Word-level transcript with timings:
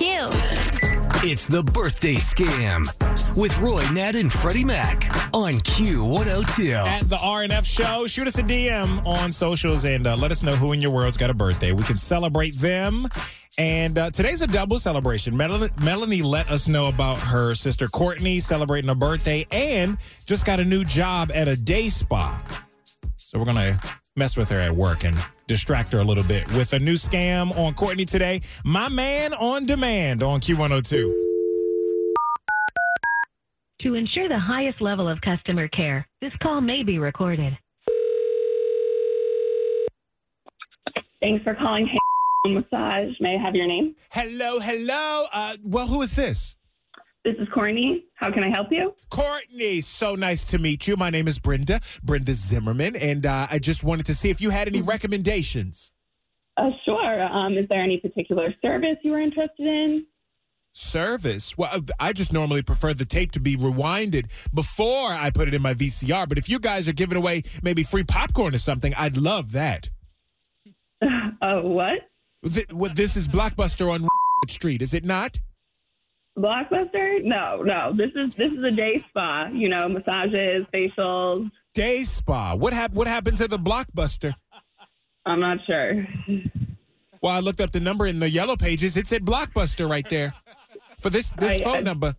Q. 0.00 0.28
It's 1.22 1.46
the 1.46 1.62
birthday 1.62 2.14
scam 2.14 2.86
with 3.36 3.54
Roy 3.60 3.86
Nat 3.90 4.16
and 4.16 4.32
Freddie 4.32 4.64
Mac 4.64 5.04
on 5.34 5.52
Q102. 5.52 6.74
At 6.74 7.10
the 7.10 7.16
RNF 7.16 7.66
show, 7.66 8.06
shoot 8.06 8.26
us 8.26 8.38
a 8.38 8.42
DM 8.42 9.04
on 9.04 9.30
socials 9.30 9.84
and 9.84 10.06
uh, 10.06 10.16
let 10.16 10.30
us 10.30 10.42
know 10.42 10.56
who 10.56 10.72
in 10.72 10.80
your 10.80 10.90
world's 10.90 11.18
got 11.18 11.28
a 11.28 11.34
birthday. 11.34 11.72
We 11.72 11.82
can 11.82 11.98
celebrate 11.98 12.54
them. 12.54 13.08
And 13.58 13.98
uh, 13.98 14.08
today's 14.10 14.40
a 14.40 14.46
double 14.46 14.78
celebration. 14.78 15.36
Mel- 15.36 15.68
Melanie 15.82 16.22
let 16.22 16.50
us 16.50 16.66
know 16.66 16.88
about 16.88 17.18
her 17.18 17.54
sister 17.54 17.86
Courtney 17.86 18.40
celebrating 18.40 18.88
her 18.88 18.94
birthday 18.94 19.46
and 19.50 19.98
just 20.24 20.46
got 20.46 20.60
a 20.60 20.64
new 20.64 20.82
job 20.82 21.30
at 21.34 21.46
a 21.46 21.56
day 21.56 21.90
spa. 21.90 22.42
So 23.16 23.38
we're 23.38 23.44
going 23.44 23.56
to 23.58 23.99
mess 24.16 24.36
with 24.36 24.48
her 24.50 24.60
at 24.60 24.72
work 24.72 25.04
and 25.04 25.16
distract 25.46 25.92
her 25.92 26.00
a 26.00 26.04
little 26.04 26.24
bit 26.24 26.46
with 26.48 26.72
a 26.72 26.78
new 26.78 26.94
scam 26.94 27.56
on 27.56 27.74
Courtney 27.74 28.04
today. 28.04 28.40
My 28.64 28.88
man 28.88 29.34
on 29.34 29.66
demand 29.66 30.22
on 30.22 30.40
Q102. 30.40 31.28
To 33.82 33.94
ensure 33.94 34.28
the 34.28 34.38
highest 34.38 34.80
level 34.82 35.08
of 35.08 35.20
customer 35.22 35.68
care, 35.68 36.06
this 36.20 36.32
call 36.42 36.60
may 36.60 36.82
be 36.82 36.98
recorded. 36.98 37.56
Thanks 41.20 41.42
for 41.44 41.54
calling 41.54 41.86
Hand 41.86 42.54
Massage. 42.54 43.14
May 43.20 43.36
I 43.36 43.42
have 43.42 43.54
your 43.54 43.66
name? 43.66 43.94
Hello, 44.10 44.58
hello. 44.60 45.24
Uh, 45.32 45.56
well, 45.62 45.86
who 45.86 46.02
is 46.02 46.14
this? 46.14 46.56
This 47.30 47.46
is 47.46 47.48
Courtney. 47.54 48.06
How 48.16 48.32
can 48.32 48.42
I 48.42 48.50
help 48.50 48.68
you? 48.72 48.92
Courtney, 49.08 49.80
so 49.82 50.16
nice 50.16 50.44
to 50.46 50.58
meet 50.58 50.88
you. 50.88 50.96
My 50.96 51.10
name 51.10 51.28
is 51.28 51.38
Brenda, 51.38 51.78
Brenda 52.02 52.32
Zimmerman, 52.32 52.96
and 52.96 53.24
uh, 53.24 53.46
I 53.48 53.60
just 53.60 53.84
wanted 53.84 54.06
to 54.06 54.16
see 54.16 54.30
if 54.30 54.40
you 54.40 54.50
had 54.50 54.66
any 54.66 54.80
recommendations. 54.82 55.92
Uh, 56.56 56.70
sure. 56.84 57.22
Um, 57.22 57.56
is 57.56 57.66
there 57.68 57.80
any 57.84 57.98
particular 57.98 58.52
service 58.60 58.96
you 59.04 59.12
were 59.12 59.20
interested 59.20 59.64
in? 59.64 60.06
Service? 60.72 61.56
Well, 61.56 61.70
I 62.00 62.12
just 62.12 62.32
normally 62.32 62.62
prefer 62.62 62.94
the 62.94 63.04
tape 63.04 63.30
to 63.32 63.40
be 63.40 63.54
rewinded 63.56 64.52
before 64.52 65.10
I 65.12 65.30
put 65.32 65.46
it 65.46 65.54
in 65.54 65.62
my 65.62 65.74
VCR, 65.74 66.28
but 66.28 66.36
if 66.36 66.48
you 66.48 66.58
guys 66.58 66.88
are 66.88 66.92
giving 66.92 67.16
away 67.16 67.42
maybe 67.62 67.84
free 67.84 68.02
popcorn 68.02 68.56
or 68.56 68.58
something, 68.58 68.92
I'd 68.94 69.16
love 69.16 69.52
that. 69.52 69.88
Uh, 71.42 71.60
what? 71.62 72.00
Th- 72.44 72.70
what- 72.72 72.94
This 72.96 73.16
is 73.16 73.26
Blockbuster 73.28 73.90
on 73.90 74.06
Street, 74.48 74.82
is 74.82 74.92
it 74.92 75.04
not? 75.06 75.38
Blockbuster? 76.38 77.22
No, 77.24 77.62
no. 77.62 77.92
This 77.96 78.10
is 78.14 78.34
this 78.34 78.52
is 78.52 78.62
a 78.64 78.70
day 78.70 79.04
spa. 79.10 79.48
You 79.52 79.68
know, 79.68 79.88
massages, 79.88 80.66
facials. 80.72 81.50
Day 81.74 82.02
Spa. 82.02 82.56
What, 82.56 82.72
hap- 82.72 82.92
what 82.94 83.06
happened 83.06 83.36
to 83.38 83.46
the 83.46 83.56
Blockbuster? 83.58 84.32
I'm 85.24 85.38
not 85.40 85.58
sure. 85.66 86.04
Well, 87.22 87.32
I 87.32 87.38
looked 87.40 87.60
up 87.60 87.70
the 87.70 87.78
number 87.80 88.06
in 88.06 88.18
the 88.18 88.28
yellow 88.28 88.56
pages. 88.56 88.96
It 88.96 89.06
said 89.06 89.24
Blockbuster 89.24 89.88
right 89.88 90.08
there 90.08 90.34
for 90.98 91.10
this 91.10 91.30
this 91.38 91.60
I- 91.60 91.64
phone 91.64 91.76
I- 91.76 91.80
number. 91.80 92.14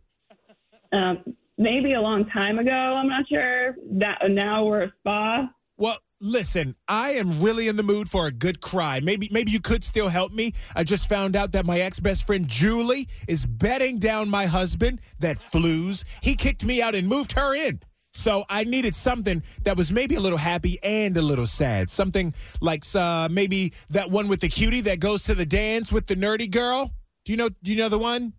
Um, 0.93 1.35
maybe 1.57 1.93
a 1.93 2.01
long 2.01 2.25
time 2.29 2.59
ago. 2.59 2.71
I'm 2.71 3.07
not 3.09 3.27
sure. 3.27 3.75
That 3.93 4.19
now 4.29 4.65
we're 4.65 4.83
a 4.83 4.93
spa. 4.99 5.49
Well, 5.77 5.97
listen, 6.21 6.75
I 6.87 7.11
am 7.11 7.41
really 7.41 7.67
in 7.67 7.75
the 7.75 7.83
mood 7.83 8.09
for 8.09 8.27
a 8.27 8.31
good 8.31 8.61
cry. 8.61 8.99
Maybe 9.01 9.27
maybe 9.31 9.51
you 9.51 9.59
could 9.59 9.83
still 9.83 10.09
help 10.09 10.31
me. 10.31 10.53
I 10.75 10.83
just 10.83 11.09
found 11.09 11.35
out 11.35 11.51
that 11.53 11.65
my 11.65 11.79
ex-best 11.79 12.25
friend 12.25 12.47
Julie 12.47 13.07
is 13.27 13.45
betting 13.45 13.99
down 13.99 14.29
my 14.29 14.45
husband 14.45 14.99
that 15.19 15.37
flues. 15.37 16.05
He 16.21 16.35
kicked 16.35 16.65
me 16.65 16.81
out 16.81 16.95
and 16.95 17.07
moved 17.07 17.33
her 17.33 17.55
in. 17.55 17.81
So 18.13 18.43
I 18.49 18.65
needed 18.65 18.93
something 18.93 19.41
that 19.63 19.77
was 19.77 19.91
maybe 19.91 20.15
a 20.15 20.19
little 20.19 20.37
happy 20.37 20.77
and 20.83 21.15
a 21.15 21.21
little 21.21 21.45
sad. 21.45 21.89
Something 21.89 22.33
like 22.59 22.83
uh, 22.93 23.29
maybe 23.31 23.73
that 23.89 24.11
one 24.11 24.27
with 24.27 24.41
the 24.41 24.49
cutie 24.49 24.81
that 24.81 24.99
goes 24.99 25.23
to 25.23 25.35
the 25.35 25.45
dance 25.45 25.91
with 25.91 26.07
the 26.07 26.15
nerdy 26.15 26.49
girl. 26.49 26.91
Do 27.25 27.31
you 27.31 27.37
know 27.37 27.49
do 27.63 27.71
you 27.71 27.77
know 27.77 27.89
the 27.89 27.99
one? 27.99 28.33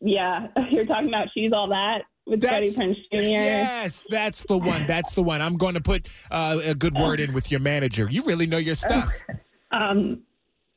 Yeah, 0.00 0.48
you're 0.70 0.86
talking 0.86 1.08
about 1.08 1.28
she's 1.34 1.52
all 1.52 1.68
that 1.68 2.02
with 2.26 2.40
That's- 2.40 2.74
Freddie 2.74 2.94
Jr. 3.12 3.18
Yes, 3.22 4.04
that's 4.08 4.42
the 4.48 4.58
one. 4.58 4.86
That's 4.86 5.12
the 5.12 5.22
one. 5.22 5.40
I'm 5.40 5.56
going 5.56 5.74
to 5.74 5.80
put 5.80 6.08
uh, 6.30 6.58
a 6.64 6.74
good 6.74 6.94
word 6.94 7.20
in 7.20 7.32
with 7.32 7.50
your 7.50 7.60
manager. 7.60 8.08
You 8.10 8.22
really 8.24 8.46
know 8.46 8.58
your 8.58 8.74
stuff. 8.74 9.10
Um, 9.72 10.22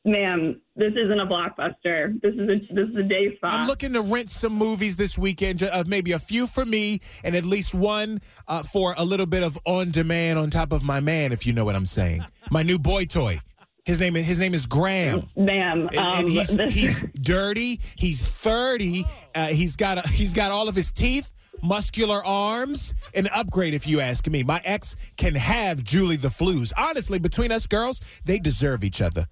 ma'am, 0.04 0.60
this 0.74 0.92
isn't 0.96 1.20
a 1.20 1.24
blockbuster. 1.24 2.20
This 2.20 2.34
is 2.34 2.40
a 2.40 2.74
this 2.74 2.88
is 2.90 2.96
a 2.96 3.02
day 3.04 3.36
spa. 3.36 3.48
I'm 3.48 3.66
looking 3.68 3.92
to 3.92 4.02
rent 4.02 4.30
some 4.30 4.52
movies 4.52 4.96
this 4.96 5.16
weekend, 5.16 5.62
uh, 5.62 5.84
maybe 5.86 6.10
a 6.12 6.18
few 6.18 6.48
for 6.48 6.66
me 6.66 6.98
and 7.22 7.36
at 7.36 7.44
least 7.44 7.72
one 7.72 8.20
uh, 8.48 8.64
for 8.64 8.94
a 8.98 9.04
little 9.04 9.26
bit 9.26 9.44
of 9.44 9.56
on 9.64 9.90
demand 9.92 10.40
on 10.40 10.50
top 10.50 10.72
of 10.72 10.82
my 10.82 11.00
man, 11.00 11.30
if 11.32 11.46
you 11.46 11.52
know 11.52 11.64
what 11.64 11.76
I'm 11.76 11.86
saying. 11.86 12.20
My 12.50 12.62
new 12.64 12.78
boy 12.80 13.04
toy. 13.04 13.38
His 13.84 14.00
name 14.00 14.16
is 14.16 14.26
his 14.26 14.38
name 14.40 14.54
is 14.54 14.66
Graham. 14.66 15.28
ma'am. 15.36 15.88
And, 15.92 15.98
Um, 15.98 16.18
and 16.18 16.28
he's 16.28 16.50
he's 16.74 17.04
dirty. 17.20 17.80
He's 17.96 18.20
thirty. 18.22 19.04
Uh, 19.34 19.46
he's 19.46 19.76
got 19.76 20.04
a, 20.04 20.08
he's 20.10 20.34
got 20.34 20.50
all 20.50 20.68
of 20.68 20.74
his 20.74 20.90
teeth, 20.90 21.30
muscular 21.62 22.24
arms, 22.24 22.94
an 23.14 23.28
upgrade 23.28 23.74
if 23.74 23.86
you 23.86 24.00
ask 24.00 24.26
me. 24.28 24.42
My 24.42 24.60
ex 24.64 24.96
can 25.16 25.34
have 25.34 25.82
Julie 25.82 26.16
the 26.16 26.30
Flues. 26.30 26.72
Honestly, 26.76 27.18
between 27.18 27.52
us 27.52 27.66
girls, 27.66 28.00
they 28.24 28.38
deserve 28.38 28.84
each 28.84 29.00
other. 29.02 29.24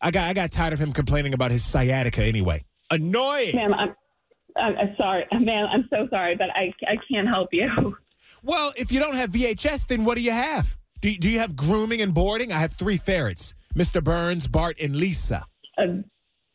I 0.00 0.10
got 0.10 0.28
I 0.28 0.34
got 0.34 0.52
tired 0.52 0.72
of 0.72 0.78
him 0.78 0.92
complaining 0.92 1.34
about 1.34 1.50
his 1.50 1.64
sciatica 1.64 2.22
anyway. 2.22 2.62
Annoying. 2.90 3.56
ma'am, 3.56 3.74
I'm, 3.74 3.94
I'm, 4.56 4.76
I'm 4.76 4.94
sorry, 4.96 5.24
ma'am. 5.32 5.66
I'm 5.72 5.88
so 5.90 6.06
sorry, 6.10 6.36
but 6.36 6.48
I 6.54 6.72
I 6.86 6.96
can't 7.10 7.28
help 7.28 7.48
you. 7.52 7.96
Well, 8.42 8.74
if 8.76 8.92
you 8.92 9.00
don't 9.00 9.16
have 9.16 9.30
VHS, 9.30 9.86
then 9.86 10.04
what 10.04 10.16
do 10.16 10.22
you 10.22 10.32
have? 10.32 10.76
Do, 11.00 11.14
do 11.16 11.30
you 11.30 11.38
have 11.38 11.56
grooming 11.56 12.02
and 12.02 12.12
boarding? 12.12 12.52
I 12.52 12.58
have 12.58 12.74
three 12.74 12.98
ferrets 12.98 13.54
Mr. 13.74 14.04
Burns, 14.04 14.46
Bart, 14.46 14.76
and 14.80 14.94
Lisa. 14.94 15.46
Uh, 15.78 16.02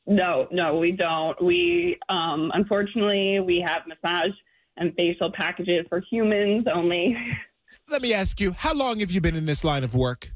no, 0.06 0.48
no, 0.52 0.78
we 0.78 0.92
don't. 0.92 1.44
We 1.44 1.98
um, 2.10 2.52
unfortunately 2.54 3.40
we 3.40 3.64
have 3.66 3.84
massage 3.88 4.32
and 4.80 4.94
facial 4.96 5.32
packages 5.32 5.86
for 5.90 6.02
humans 6.10 6.66
only. 6.74 7.16
Let 7.90 8.02
me 8.02 8.14
ask 8.14 8.40
you, 8.40 8.52
how 8.52 8.74
long 8.74 9.00
have 9.00 9.12
you 9.12 9.22
been 9.22 9.36
in 9.36 9.46
this 9.46 9.64
line 9.64 9.84
of 9.84 9.94
work? 9.96 10.32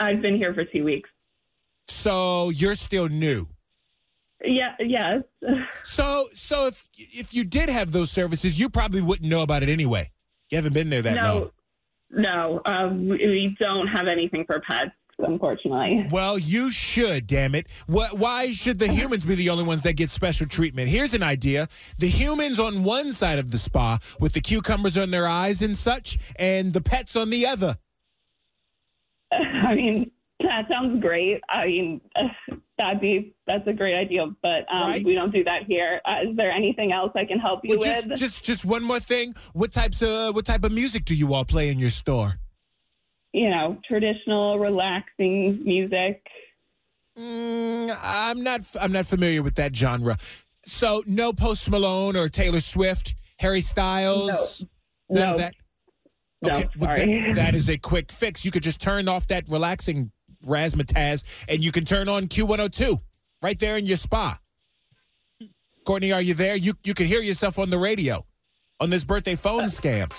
I've 0.00 0.20
been 0.22 0.36
here 0.36 0.54
for 0.54 0.64
two 0.64 0.84
weeks. 0.84 1.10
So 1.88 2.50
you're 2.50 2.74
still 2.74 3.08
new. 3.08 3.46
Yeah, 4.44 4.74
yes. 4.78 5.22
So 5.82 6.28
so 6.32 6.66
if 6.66 6.86
if 6.96 7.34
you 7.34 7.44
did 7.44 7.68
have 7.68 7.92
those 7.92 8.10
services, 8.10 8.58
you 8.58 8.68
probably 8.68 9.00
wouldn't 9.00 9.28
know 9.28 9.42
about 9.42 9.62
it 9.62 9.68
anyway. 9.68 10.10
You 10.50 10.56
haven't 10.56 10.74
been 10.74 10.90
there 10.90 11.02
that 11.02 11.16
long. 11.16 11.50
no, 12.10 12.60
no. 12.64 12.72
Uh, 12.72 12.88
we 12.94 13.56
don't 13.58 13.88
have 13.88 14.06
anything 14.06 14.44
for 14.46 14.60
pets, 14.60 14.92
unfortunately. 15.18 16.06
Well, 16.10 16.38
you 16.38 16.70
should, 16.70 17.26
damn 17.26 17.54
it. 17.54 17.66
Wh- 17.86 18.12
Why 18.14 18.52
should 18.52 18.78
the 18.78 18.88
humans 18.88 19.24
be 19.24 19.34
the 19.34 19.50
only 19.50 19.64
ones 19.64 19.82
that 19.82 19.94
get 19.96 20.10
special 20.10 20.46
treatment? 20.46 20.88
Here's 20.88 21.14
an 21.14 21.22
idea. 21.22 21.68
The 21.98 22.08
humans 22.08 22.58
on 22.60 22.84
one 22.84 23.12
side 23.12 23.38
of 23.38 23.50
the 23.50 23.58
spa 23.58 23.98
with 24.20 24.32
the 24.32 24.40
cucumbers 24.40 24.96
on 24.96 25.10
their 25.10 25.26
eyes 25.26 25.62
and 25.62 25.76
such, 25.76 26.18
and 26.36 26.72
the 26.72 26.80
pets 26.80 27.16
on 27.16 27.30
the 27.30 27.46
other. 27.46 27.78
I 29.32 29.74
mean, 29.74 30.10
that 30.40 30.68
sounds 30.70 31.00
great. 31.02 31.40
I 31.50 31.66
mean, 31.66 32.00
that'd 32.78 33.00
be 33.00 33.34
that's 33.46 33.66
a 33.66 33.72
great 33.72 33.94
idea, 33.96 34.24
but 34.42 34.64
um, 34.72 34.90
Right. 34.90 35.04
we 35.04 35.14
don't 35.14 35.32
do 35.32 35.42
that 35.44 35.64
here. 35.66 36.00
Uh, 36.06 36.30
is 36.30 36.36
there 36.36 36.50
anything 36.50 36.92
else 36.92 37.10
I 37.16 37.24
can 37.24 37.38
help 37.38 37.60
you 37.64 37.76
Well, 37.78 37.84
just, 37.86 38.06
with? 38.08 38.18
just 38.18 38.44
just 38.44 38.64
one 38.64 38.84
more 38.84 39.00
thing. 39.00 39.34
What 39.52 39.72
types 39.72 40.00
of 40.02 40.34
what 40.34 40.46
type 40.46 40.64
of 40.64 40.72
music 40.72 41.04
do 41.04 41.14
you 41.14 41.34
all 41.34 41.44
play 41.44 41.70
in 41.70 41.78
your 41.78 41.90
store? 41.90 42.38
You 43.32 43.50
know, 43.50 43.78
traditional, 43.86 44.58
relaxing 44.58 45.62
music. 45.64 46.22
Mm, 47.18 47.96
I'm 48.02 48.42
not 48.42 48.60
I'm 48.80 48.92
not 48.92 49.06
familiar 49.06 49.42
with 49.42 49.56
that 49.56 49.74
genre. 49.74 50.16
So 50.64 51.02
no 51.06 51.32
Post 51.32 51.70
Malone 51.70 52.16
or 52.16 52.28
Taylor 52.28 52.60
Swift, 52.60 53.14
Harry 53.38 53.60
Styles, 53.60 54.64
none 55.10 55.24
No, 55.26 55.32
of 55.32 55.38
that. 55.38 55.54
no, 56.42 56.50
well, 56.52 56.62
sorry. 56.80 57.06
that- 57.06 57.34
that 57.36 57.54
is 57.54 57.68
a 57.68 57.76
quick 57.78 58.12
fix. 58.12 58.44
You 58.44 58.50
could 58.50 58.62
just 58.62 58.80
turn 58.80 59.08
off 59.08 59.26
that 59.28 59.48
relaxing 59.48 60.12
razzmatazz, 60.46 61.24
and 61.48 61.64
you 61.64 61.72
can 61.72 61.84
turn 61.84 62.08
on 62.08 62.28
Q102 62.28 63.00
right 63.42 63.58
there 63.58 63.76
in 63.76 63.86
your 63.86 63.96
spa. 63.96 64.38
Courtney, 65.84 66.12
are 66.12 66.22
you 66.22 66.34
there? 66.34 66.54
You 66.54 66.74
you 66.84 66.94
can 66.94 67.06
hear 67.06 67.20
yourself 67.22 67.58
on 67.58 67.70
the 67.70 67.78
radio 67.78 68.24
on 68.78 68.90
this 68.90 69.04
birthday 69.04 69.34
phone 69.34 69.64
scam. 69.64 70.12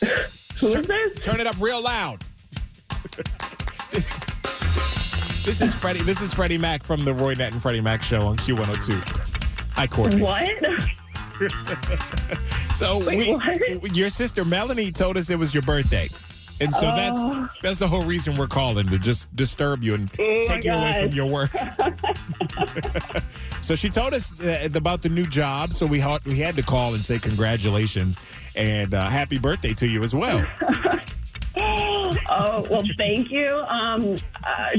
Who 0.60 0.68
is 0.68 0.86
this? 0.86 1.20
Turn 1.20 1.40
it 1.40 1.46
up 1.46 1.56
real 1.60 1.82
loud. 1.82 2.22
this 5.44 5.60
is 5.60 5.74
Freddie. 5.74 6.02
This 6.02 6.20
is 6.20 6.34
Freddie 6.34 6.58
Mac 6.58 6.82
from 6.82 7.04
the 7.04 7.14
Roy 7.14 7.34
Nat 7.34 7.52
and 7.52 7.62
Freddie 7.62 7.80
Mac 7.80 8.02
show 8.02 8.22
on 8.26 8.36
Q102. 8.38 9.70
Hi, 9.76 9.86
Courtney. 9.86 10.22
What? 10.22 10.50
So 12.74 12.98
Wait, 13.06 13.28
we, 13.28 13.76
what? 13.76 13.96
your 13.96 14.08
sister 14.08 14.44
Melanie 14.44 14.90
told 14.92 15.16
us 15.16 15.30
it 15.30 15.38
was 15.38 15.54
your 15.54 15.62
birthday. 15.62 16.08
And 16.60 16.74
so 16.74 16.88
Oh. 16.88 16.96
that's 16.96 17.24
that's 17.62 17.78
the 17.78 17.88
whole 17.88 18.04
reason 18.04 18.36
we're 18.36 18.46
calling 18.48 18.86
to 18.88 18.98
just 18.98 19.34
disturb 19.36 19.82
you 19.82 19.94
and 19.94 20.10
Oh, 20.18 20.42
take 20.46 20.64
you 20.64 20.72
away 20.72 21.02
from 21.04 21.12
your 21.14 21.26
work. 21.26 21.50
so 23.62 23.74
she 23.74 23.88
told 23.88 24.14
us 24.14 24.38
uh, 24.40 24.68
about 24.74 25.02
the 25.02 25.08
new 25.08 25.26
job, 25.26 25.70
so 25.70 25.86
we 25.86 26.00
had, 26.00 26.24
we 26.24 26.38
had 26.38 26.54
to 26.56 26.62
call 26.62 26.94
and 26.94 27.04
say 27.04 27.18
congratulations 27.18 28.16
and 28.56 28.94
uh, 28.94 29.08
happy 29.08 29.38
birthday 29.38 29.74
to 29.74 29.86
you 29.86 30.02
as 30.02 30.14
well. 30.14 30.44
Oh, 32.30 32.66
well, 32.70 32.82
thank 32.96 33.30
you. 33.30 33.48
Um, 33.68 34.16
uh, 34.44 34.70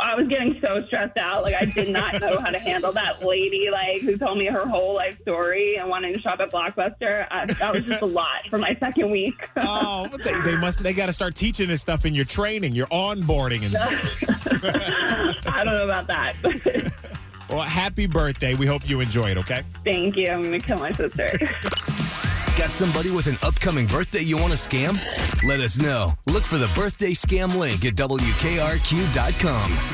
I 0.00 0.14
was 0.14 0.26
getting 0.28 0.58
so 0.64 0.80
stressed 0.86 1.18
out. 1.18 1.42
Like, 1.42 1.54
I 1.54 1.66
did 1.66 1.90
not 1.90 2.20
know 2.20 2.38
how 2.38 2.50
to 2.50 2.58
handle 2.58 2.92
that 2.92 3.24
lady, 3.24 3.68
like, 3.70 4.00
who 4.02 4.16
told 4.16 4.38
me 4.38 4.46
her 4.46 4.66
whole 4.66 4.94
life 4.94 5.20
story 5.22 5.76
and 5.76 5.88
wanting 5.88 6.14
to 6.14 6.20
shop 6.20 6.40
at 6.40 6.50
Blockbuster. 6.50 7.26
I, 7.30 7.46
that 7.46 7.74
was 7.74 7.84
just 7.84 8.02
a 8.02 8.06
lot 8.06 8.48
for 8.48 8.58
my 8.58 8.76
second 8.80 9.10
week. 9.10 9.34
Oh, 9.56 10.08
but 10.10 10.22
they, 10.22 10.38
they 10.42 10.56
must. 10.56 10.82
They 10.82 10.94
got 10.94 11.06
to 11.06 11.12
start 11.12 11.34
teaching 11.34 11.68
this 11.68 11.82
stuff 11.82 12.04
in 12.06 12.14
your 12.14 12.24
training, 12.24 12.74
your 12.74 12.86
onboarding, 12.88 13.64
and 13.64 13.76
I 15.46 15.64
don't 15.64 15.76
know 15.76 15.84
about 15.84 16.06
that. 16.06 16.34
well, 17.50 17.60
happy 17.60 18.06
birthday. 18.06 18.54
We 18.54 18.66
hope 18.66 18.88
you 18.88 19.00
enjoy 19.00 19.30
it. 19.30 19.38
Okay. 19.38 19.62
thank 19.84 20.16
you. 20.16 20.28
I'm 20.28 20.42
going 20.42 20.60
to 20.60 20.66
kill 20.66 20.78
my 20.78 20.92
sister. 20.92 21.30
Got 22.56 22.70
somebody 22.70 23.10
with 23.10 23.26
an 23.26 23.36
upcoming 23.42 23.86
birthday 23.86 24.20
you 24.20 24.36
want 24.36 24.52
to 24.52 24.58
scam? 24.58 24.94
Let 25.44 25.60
us 25.60 25.78
know. 25.78 26.14
Look 26.26 26.44
for 26.44 26.56
the 26.56 26.72
birthday 26.74 27.12
scam 27.12 27.58
link 27.58 27.84
at 27.84 27.94
WKRQ.com. 27.96 29.93